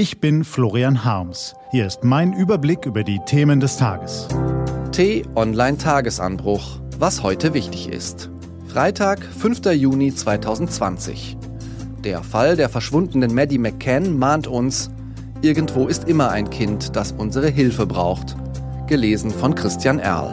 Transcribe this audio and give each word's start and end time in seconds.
Ich 0.00 0.18
bin 0.18 0.44
Florian 0.44 1.04
Harms. 1.04 1.54
Hier 1.72 1.86
ist 1.86 2.04
mein 2.04 2.32
Überblick 2.32 2.86
über 2.86 3.04
die 3.04 3.20
Themen 3.26 3.60
des 3.60 3.76
Tages. 3.76 4.28
T-Online-Tagesanbruch. 4.92 6.80
Was 6.96 7.22
heute 7.22 7.52
wichtig 7.52 7.90
ist. 7.90 8.30
Freitag, 8.66 9.22
5. 9.22 9.66
Juni 9.74 10.14
2020. 10.14 11.36
Der 12.02 12.22
Fall 12.22 12.56
der 12.56 12.70
verschwundenen 12.70 13.34
Maddie 13.34 13.58
McCann 13.58 14.18
mahnt 14.18 14.46
uns, 14.46 14.90
irgendwo 15.42 15.86
ist 15.86 16.08
immer 16.08 16.30
ein 16.30 16.48
Kind, 16.48 16.96
das 16.96 17.12
unsere 17.12 17.50
Hilfe 17.50 17.84
braucht. 17.84 18.36
Gelesen 18.86 19.30
von 19.30 19.54
Christian 19.54 19.98
Erl. 19.98 20.32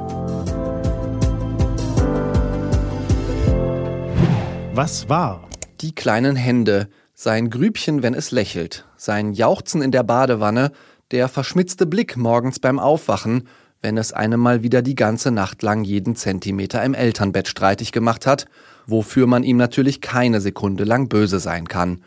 Was 4.73 5.09
war? 5.09 5.49
Die 5.81 5.93
kleinen 5.93 6.37
Hände, 6.37 6.87
sein 7.13 7.49
Grübchen, 7.49 8.01
wenn 8.01 8.13
es 8.13 8.31
lächelt, 8.31 8.86
sein 8.97 9.33
Jauchzen 9.33 9.81
in 9.81 9.91
der 9.91 10.03
Badewanne, 10.03 10.71
der 11.11 11.29
verschmitzte 11.29 11.85
Blick 11.85 12.17
morgens 12.17 12.59
beim 12.59 12.79
Aufwachen, 12.79 13.47
wenn 13.81 13.97
es 13.97 14.11
einem 14.11 14.39
mal 14.39 14.63
wieder 14.63 14.81
die 14.81 14.95
ganze 14.95 15.31
Nacht 15.31 15.61
lang 15.61 15.83
jeden 15.83 16.15
Zentimeter 16.15 16.83
im 16.83 16.93
Elternbett 16.93 17.47
streitig 17.47 17.91
gemacht 17.91 18.25
hat, 18.25 18.45
wofür 18.87 19.27
man 19.27 19.43
ihm 19.43 19.57
natürlich 19.57 20.01
keine 20.01 20.41
Sekunde 20.41 20.83
lang 20.83 21.07
böse 21.07 21.39
sein 21.39 21.67
kann. 21.67 22.01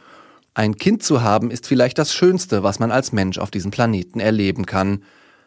Ein 0.52 0.76
Kind 0.76 1.02
zu 1.02 1.22
haben 1.22 1.50
ist 1.50 1.66
vielleicht 1.66 1.98
das 1.98 2.12
Schönste, 2.12 2.62
was 2.62 2.80
man 2.80 2.90
als 2.90 3.12
Mensch 3.12 3.38
auf 3.38 3.50
diesem 3.50 3.70
Planeten 3.70 4.18
erleben 4.18 4.66
kann. 4.66 5.04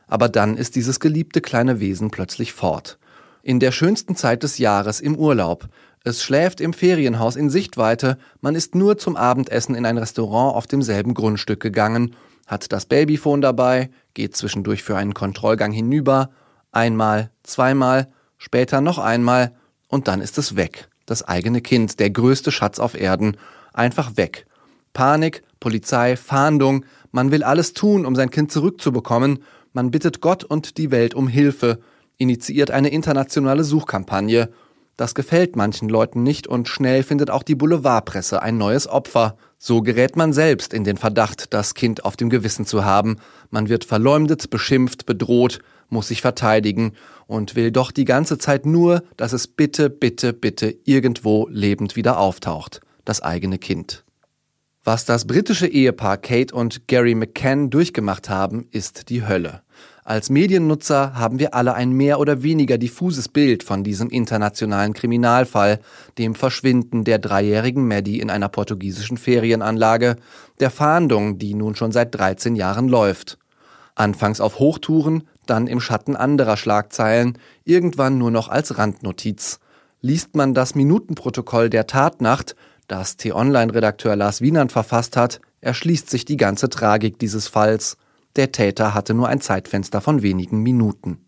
Aber 0.08 0.30
dann 0.30 0.56
ist 0.56 0.76
dieses 0.76 1.00
geliebte 1.00 1.42
kleine 1.42 1.80
Wesen 1.80 2.10
plötzlich 2.10 2.54
fort. 2.54 2.98
In 3.42 3.60
der 3.60 3.72
schönsten 3.72 4.16
Zeit 4.16 4.44
des 4.44 4.58
Jahres 4.58 5.02
im 5.02 5.18
Urlaub, 5.18 5.68
es 6.04 6.22
schläft 6.22 6.60
im 6.60 6.74
Ferienhaus 6.74 7.38
in 7.38 7.50
Sichtweite, 7.50 8.18
man 8.42 8.56
ist 8.56 8.76
nur 8.76 8.98
zum 8.98 9.16
Abendessen 9.16 9.74
in 9.74 9.86
ein 9.86 9.98
Restaurant 9.98 10.56
auf 10.56 10.68
demselben 10.68 11.14
Grundstück 11.14 11.62
gegangen, 11.62 12.16
hat 12.46 12.74
das 12.74 12.86
Babyphone 12.86 13.42
dabei, 13.42 13.90
geht 14.14 14.36
zwischendurch 14.36 14.84
für 14.84 14.98
einen 14.98 15.14
Kontrollgang 15.14 15.72
hinüber, 15.72 16.30
einmal, 16.74 17.32
zweimal, 17.44 18.10
später 18.38 18.82
noch 18.82 18.98
einmal 18.98 19.54
und 19.88 20.10
dann 20.10 20.20
ist 20.20 20.38
es 20.38 20.58
weg. 20.58 20.90
Das 21.06 21.24
eigene 21.24 21.62
Kind, 21.62 22.00
der 22.02 22.10
größte 22.10 22.52
Schatz 22.52 22.80
auf 22.80 23.00
Erden, 23.00 23.38
einfach 23.74 24.18
weg. 24.18 24.46
Panik, 24.92 25.44
Polizei, 25.62 26.18
Fahndung, 26.18 26.86
man 27.12 27.32
will 27.32 27.44
alles 27.44 27.74
tun, 27.74 28.06
um 28.06 28.16
sein 28.16 28.30
Kind 28.30 28.52
zurückzubekommen, 28.52 29.40
man 29.72 29.90
bittet 29.90 30.20
Gott 30.20 30.44
und 30.44 30.78
die 30.78 30.92
Welt 30.92 31.14
um 31.14 31.30
Hilfe, 31.30 31.80
initiiert 32.18 32.72
eine 32.72 32.90
internationale 32.90 33.64
Suchkampagne 33.64 34.50
das 34.96 35.16
gefällt 35.16 35.56
manchen 35.56 35.90
Leuten 35.90 36.22
nicht 36.22 36.46
und 36.46 36.68
schnell 36.68 37.04
findet 37.04 37.32
auch 37.32 37.44
die 37.44 37.56
Boulevardpresse 37.56 38.42
ein 38.42 38.58
neues 38.58 38.88
Opfer. 38.88 39.38
So 39.58 39.82
gerät 39.82 40.16
man 40.16 40.34
selbst 40.34 40.74
in 40.74 40.84
den 40.84 40.98
Verdacht, 40.98 41.54
das 41.54 41.74
Kind 41.74 42.06
auf 42.06 42.16
dem 42.16 42.30
Gewissen 42.30 42.66
zu 42.66 42.86
haben. 42.86 43.18
Man 43.50 43.70
wird 43.70 43.86
verleumdet, 43.86 44.50
beschimpft, 44.52 45.06
bedroht, 45.06 45.60
muss 45.90 46.10
sich 46.10 46.22
verteidigen 46.22 46.94
und 47.26 47.56
will 47.56 47.72
doch 47.72 47.92
die 47.92 48.06
ganze 48.06 48.38
Zeit 48.38 48.66
nur, 48.66 49.04
dass 49.18 49.34
es 49.34 49.48
bitte, 49.48 49.90
bitte, 49.90 50.34
bitte 50.34 50.76
irgendwo 50.84 51.48
lebend 51.50 51.96
wieder 51.96 52.20
auftaucht. 52.20 52.82
Das 53.04 53.22
eigene 53.22 53.58
Kind. 53.58 54.04
Was 54.84 55.06
das 55.06 55.26
britische 55.26 55.68
Ehepaar 55.68 56.18
Kate 56.18 56.54
und 56.54 56.88
Gary 56.88 57.16
McCann 57.16 57.70
durchgemacht 57.70 58.30
haben, 58.30 58.68
ist 58.70 59.10
die 59.10 59.26
Hölle. 59.26 59.63
Als 60.06 60.30
Mediennutzer 60.30 61.14
haben 61.14 61.40
wir 61.40 61.54
alle 61.54 61.76
ein 61.76 61.92
mehr 61.92 62.20
oder 62.20 62.44
weniger 62.44 62.78
diffuses 62.78 63.30
Bild 63.30 63.64
von 63.64 63.86
diesem 63.86 64.10
internationalen 64.10 64.94
Kriminalfall, 64.94 65.80
dem 66.18 66.36
Verschwinden 66.36 67.06
der 67.06 67.20
dreijährigen 67.20 67.88
Maddie 67.88 68.20
in 68.20 68.30
einer 68.30 68.50
portugiesischen 68.50 69.18
Ferienanlage, 69.18 70.18
der 70.60 70.72
Fahndung, 70.72 71.38
die 71.38 71.54
nun 71.54 71.76
schon 71.76 71.94
seit 71.94 72.14
13 72.16 72.56
Jahren 72.56 72.90
läuft. 72.90 73.38
Anfangs 73.96 74.42
auf 74.42 74.60
Hochtouren, 74.60 75.24
dann 75.46 75.68
im 75.68 75.80
Schatten 75.80 76.18
anderer 76.18 76.58
Schlagzeilen, 76.58 77.38
irgendwann 77.64 78.18
nur 78.18 78.32
noch 78.32 78.50
als 78.50 78.78
Randnotiz. 78.78 79.60
Liest 80.02 80.36
man 80.36 80.54
das 80.54 80.76
Minutenprotokoll 80.76 81.70
der 81.70 81.88
Tatnacht, 81.88 82.56
das 82.88 83.16
T-Online-Redakteur 83.16 84.18
Lars 84.18 84.42
Wienand 84.42 84.74
verfasst 84.74 85.16
hat, 85.16 85.40
erschließt 85.62 86.10
sich 86.10 86.26
die 86.26 86.36
ganze 86.36 86.68
Tragik 86.68 87.20
dieses 87.20 87.48
Falls. 87.48 87.96
Der 88.36 88.52
Täter 88.52 88.94
hatte 88.94 89.14
nur 89.14 89.28
ein 89.28 89.42
Zeitfenster 89.42 90.02
von 90.02 90.24
wenigen 90.24 90.62
Minuten. 90.62 91.26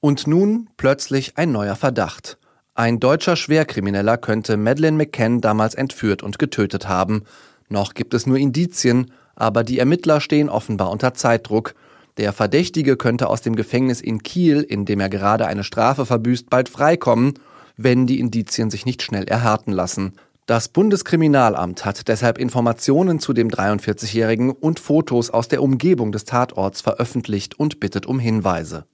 Und 0.00 0.26
nun 0.26 0.68
plötzlich 0.76 1.36
ein 1.36 1.52
neuer 1.52 1.76
Verdacht. 1.76 2.38
Ein 2.74 3.00
deutscher 3.00 3.36
Schwerkrimineller 3.36 4.16
könnte 4.16 4.56
Madeleine 4.56 4.96
McCann 4.96 5.42
damals 5.42 5.74
entführt 5.74 6.22
und 6.22 6.38
getötet 6.38 6.88
haben. 6.88 7.24
Noch 7.68 7.92
gibt 7.92 8.14
es 8.14 8.26
nur 8.26 8.38
Indizien, 8.38 9.12
aber 9.36 9.62
die 9.62 9.78
Ermittler 9.78 10.20
stehen 10.20 10.48
offenbar 10.48 10.90
unter 10.90 11.12
Zeitdruck. 11.12 11.74
Der 12.16 12.32
Verdächtige 12.32 12.96
könnte 12.96 13.28
aus 13.28 13.42
dem 13.42 13.56
Gefängnis 13.56 14.00
in 14.00 14.22
Kiel, 14.22 14.62
in 14.62 14.86
dem 14.86 15.00
er 15.00 15.10
gerade 15.10 15.46
eine 15.46 15.64
Strafe 15.64 16.06
verbüßt, 16.06 16.48
bald 16.48 16.70
freikommen, 16.70 17.34
wenn 17.76 18.06
die 18.06 18.20
Indizien 18.20 18.70
sich 18.70 18.86
nicht 18.86 19.02
schnell 19.02 19.24
erhärten 19.24 19.72
lassen. 19.72 20.14
Das 20.46 20.66
Bundeskriminalamt 20.66 21.84
hat 21.84 22.08
deshalb 22.08 22.36
Informationen 22.36 23.20
zu 23.20 23.32
dem 23.32 23.48
43-Jährigen 23.48 24.50
und 24.50 24.80
Fotos 24.80 25.30
aus 25.30 25.46
der 25.46 25.62
Umgebung 25.62 26.10
des 26.10 26.24
Tatorts 26.24 26.80
veröffentlicht 26.80 27.60
und 27.60 27.78
bittet 27.78 28.06
um 28.06 28.18
Hinweise. 28.18 28.84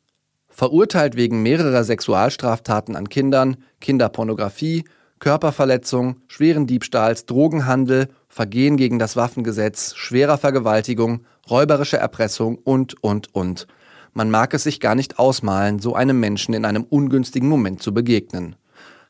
Verurteilt 0.50 1.16
wegen 1.16 1.42
mehrerer 1.42 1.84
Sexualstraftaten 1.84 2.96
an 2.96 3.08
Kindern, 3.08 3.56
Kinderpornografie, 3.80 4.84
Körperverletzung, 5.20 6.16
schweren 6.26 6.66
Diebstahls, 6.66 7.24
Drogenhandel, 7.24 8.08
Vergehen 8.28 8.76
gegen 8.76 8.98
das 8.98 9.16
Waffengesetz, 9.16 9.94
schwerer 9.96 10.36
Vergewaltigung, 10.36 11.24
räuberische 11.48 11.96
Erpressung 11.96 12.58
und, 12.58 13.02
und, 13.02 13.34
und. 13.34 13.66
Man 14.12 14.30
mag 14.30 14.52
es 14.52 14.64
sich 14.64 14.80
gar 14.80 14.94
nicht 14.94 15.18
ausmalen, 15.18 15.78
so 15.78 15.94
einem 15.94 16.20
Menschen 16.20 16.52
in 16.52 16.66
einem 16.66 16.84
ungünstigen 16.84 17.48
Moment 17.48 17.82
zu 17.82 17.94
begegnen 17.94 18.56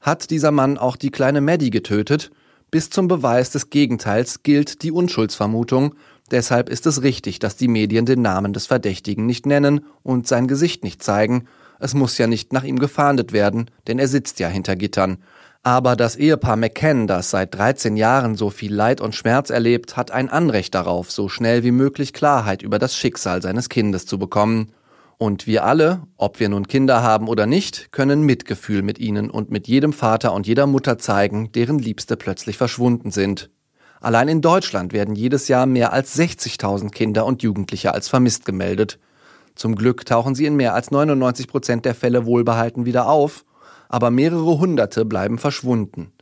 hat 0.00 0.31
dieser 0.31 0.50
Mann 0.50 0.78
auch 0.78 0.97
die 0.97 1.10
kleine 1.10 1.41
Maddie 1.41 1.70
getötet. 1.70 2.31
Bis 2.70 2.91
zum 2.91 3.09
Beweis 3.09 3.50
des 3.50 3.70
Gegenteils 3.70 4.42
gilt 4.42 4.82
die 4.82 4.92
Unschuldsvermutung. 4.92 5.94
Deshalb 6.31 6.69
ist 6.69 6.86
es 6.86 7.03
richtig, 7.03 7.38
dass 7.38 7.56
die 7.56 7.69
Medien 7.69 8.04
den 8.04 8.22
Namen 8.22 8.53
des 8.53 8.66
Verdächtigen 8.66 9.25
nicht 9.25 9.47
nennen 9.47 9.81
und 10.03 10.26
sein 10.26 10.47
Gesicht 10.47 10.84
nicht 10.84 11.03
zeigen. 11.03 11.47
Es 11.81 11.94
muss 11.94 12.19
ja 12.19 12.26
nicht 12.26 12.53
nach 12.53 12.64
ihm 12.64 12.78
gefahndet 12.78 13.32
werden, 13.32 13.70
denn 13.86 13.98
er 13.98 14.09
sitzt 14.09 14.41
ja 14.41 14.48
hinter 14.48 14.76
Gittern. 14.76 15.19
Aber 15.62 15.97
das 15.97 16.16
Ehepaar 16.16 16.56
McCann, 16.56 17.06
das 17.06 17.30
seit 17.30 17.54
13 17.54 17.97
Jahren 17.97 18.36
so 18.36 18.50
viel 18.50 18.72
Leid 18.72 19.00
und 19.00 19.15
Schmerz 19.15 19.50
erlebt, 19.50 19.97
hat 19.97 20.10
ein 20.10 20.28
Anrecht 20.28 20.75
darauf, 20.75 21.10
so 21.10 21.28
schnell 21.28 21.65
wie 21.65 21.72
möglich 21.72 22.12
Klarheit 22.12 22.62
über 22.62 22.78
das 22.78 22.97
Schicksal 22.97 23.42
seines 23.42 23.69
Kindes 23.69 24.06
zu 24.06 24.19
bekommen. 24.19 24.72
Und 25.18 25.48
wir 25.48 25.64
alle, 25.64 26.02
ob 26.16 26.38
wir 26.38 26.48
nun 26.48 26.68
Kinder 26.68 27.02
haben 27.02 27.26
oder 27.26 27.44
nicht, 27.44 27.90
können 27.90 28.22
Mitgefühl 28.22 28.82
mit 28.82 29.00
ihnen 29.00 29.30
und 29.30 29.50
mit 29.50 29.66
jedem 29.66 29.92
Vater 29.92 30.32
und 30.32 30.46
jeder 30.46 30.68
Mutter 30.68 30.96
zeigen, 30.96 31.50
deren 31.50 31.80
Liebste 31.80 32.16
plötzlich 32.16 32.56
verschwunden 32.56 33.10
sind. 33.10 33.50
Allein 34.00 34.28
in 34.28 34.42
Deutschland 34.42 34.92
werden 34.92 35.16
jedes 35.16 35.48
Jahr 35.48 35.66
mehr 35.66 35.92
als 35.92 36.16
60.000 36.16 36.90
Kinder 36.90 37.26
und 37.26 37.42
Jugendliche 37.42 37.94
als 37.94 38.08
vermisst 38.08 38.44
gemeldet. 38.44 39.00
Zum 39.56 39.74
Glück 39.74 40.06
tauchen 40.06 40.36
sie 40.36 40.46
in 40.46 40.54
mehr 40.54 40.74
als 40.74 40.92
99 40.92 41.48
Prozent 41.48 41.84
der 41.84 41.96
Fälle 41.96 42.24
wohlbehalten 42.24 42.86
wieder 42.86 43.08
auf, 43.08 43.44
aber 43.88 44.12
mehrere 44.12 44.60
Hunderte 44.60 45.04
bleiben 45.04 45.38
verschwunden. 45.38 46.12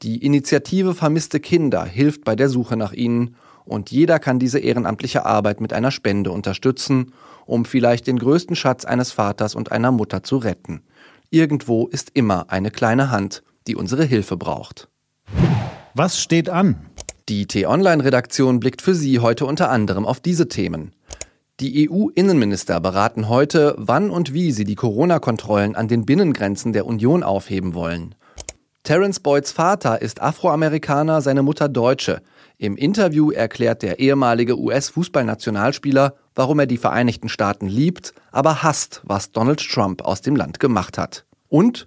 Die 0.00 0.24
Initiative 0.24 0.94
Vermisste 0.94 1.38
Kinder 1.38 1.84
hilft 1.84 2.24
bei 2.24 2.34
der 2.34 2.48
Suche 2.48 2.78
nach 2.78 2.94
ihnen 2.94 3.36
und 3.68 3.90
jeder 3.90 4.18
kann 4.18 4.38
diese 4.38 4.58
ehrenamtliche 4.58 5.24
Arbeit 5.24 5.60
mit 5.60 5.72
einer 5.72 5.90
Spende 5.90 6.30
unterstützen 6.30 7.12
um 7.48 7.64
vielleicht 7.64 8.06
den 8.06 8.18
größten 8.18 8.54
Schatz 8.54 8.84
eines 8.84 9.10
Vaters 9.10 9.54
und 9.54 9.72
einer 9.72 9.90
Mutter 9.90 10.22
zu 10.22 10.36
retten. 10.36 10.82
Irgendwo 11.30 11.86
ist 11.86 12.10
immer 12.14 12.50
eine 12.50 12.70
kleine 12.70 13.10
Hand, 13.10 13.42
die 13.66 13.74
unsere 13.74 14.04
Hilfe 14.04 14.36
braucht. 14.36 14.88
Was 15.94 16.20
steht 16.20 16.48
an? 16.48 16.76
Die 17.28 17.46
T-Online-Redaktion 17.46 18.60
blickt 18.60 18.82
für 18.82 18.94
Sie 18.94 19.18
heute 19.18 19.46
unter 19.46 19.70
anderem 19.70 20.06
auf 20.06 20.20
diese 20.20 20.48
Themen. 20.48 20.92
Die 21.60 21.90
EU-Innenminister 21.90 22.80
beraten 22.80 23.28
heute, 23.28 23.74
wann 23.78 24.10
und 24.10 24.32
wie 24.32 24.52
sie 24.52 24.64
die 24.64 24.76
Corona-Kontrollen 24.76 25.74
an 25.74 25.88
den 25.88 26.06
Binnengrenzen 26.06 26.72
der 26.72 26.86
Union 26.86 27.24
aufheben 27.24 27.74
wollen. 27.74 28.14
Terence 28.88 29.20
Boyds 29.20 29.52
Vater 29.52 30.00
ist 30.00 30.22
Afroamerikaner, 30.22 31.20
seine 31.20 31.42
Mutter 31.42 31.68
Deutsche. 31.68 32.22
Im 32.56 32.74
Interview 32.74 33.30
erklärt 33.30 33.82
der 33.82 33.98
ehemalige 33.98 34.58
US-Fußballnationalspieler, 34.58 36.14
warum 36.34 36.58
er 36.60 36.64
die 36.64 36.78
Vereinigten 36.78 37.28
Staaten 37.28 37.68
liebt, 37.68 38.14
aber 38.32 38.62
hasst, 38.62 39.02
was 39.04 39.30
Donald 39.30 39.60
Trump 39.60 40.00
aus 40.00 40.22
dem 40.22 40.36
Land 40.36 40.58
gemacht 40.58 40.96
hat. 40.96 41.26
Und 41.50 41.86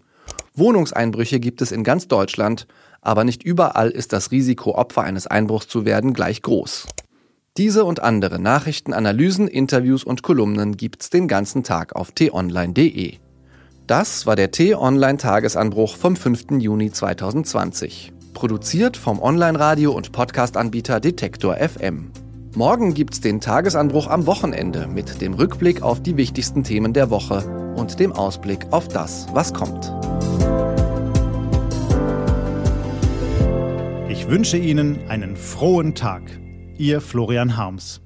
Wohnungseinbrüche 0.54 1.40
gibt 1.40 1.64
es 1.64 1.72
in 1.72 1.84
ganz 1.84 2.08
Deutschland, 2.08 2.68
aber 3.02 3.24
nicht 3.24 3.42
überall 3.42 3.90
ist 3.90 4.14
das 4.14 4.30
Risiko, 4.30 4.76
Opfer 4.76 5.02
eines 5.02 5.26
Einbruchs 5.26 5.68
zu 5.68 5.86
werden, 5.86 6.14
gleich 6.14 6.44
groß. 6.44 6.86
Diese 7.58 7.84
und 7.84 8.00
andere 8.00 8.38
Nachrichten, 8.38 8.94
Analysen, 8.94 9.48
Interviews 9.48 10.04
und 10.04 10.22
Kolumnen 10.22 10.78
gibt's 10.78 11.10
den 11.10 11.28
ganzen 11.28 11.64
Tag 11.64 11.96
auf 11.96 12.12
t-online.de. 12.12 13.18
Das 13.92 14.26
war 14.26 14.38
der 14.38 14.52
T-Online-Tagesanbruch 14.52 15.98
vom 15.98 16.16
5. 16.16 16.52
Juni 16.60 16.94
2020. 16.94 18.14
Produziert 18.34 18.96
vom 18.96 19.22
Online-Radio- 19.22 19.92
und 19.92 20.14
Podcast-Anbieter 20.14 21.02
Detektor 21.02 21.58
FM. 21.58 22.10
Morgen 22.56 22.94
gibt's 22.94 23.20
den 23.20 23.42
Tagesanbruch 23.42 24.08
am 24.08 24.28
Wochenende 24.28 24.88
mit 24.88 25.20
dem 25.20 25.34
Rückblick 25.34 25.82
auf 25.82 26.02
die 26.02 26.16
wichtigsten 26.16 26.64
Themen 26.64 26.94
der 26.94 27.10
Woche 27.10 27.74
und 27.76 28.00
dem 28.00 28.14
Ausblick 28.14 28.66
auf 28.72 28.88
das, 28.88 29.28
was 29.34 29.54
kommt. 29.54 29.94
Ich 34.08 34.30
wünsche 34.30 34.56
Ihnen 34.56 35.10
einen 35.10 35.36
frohen 35.36 35.96
Tag. 35.96 36.22
Ihr 36.78 37.02
Florian 37.02 37.58
Harms. 37.58 38.00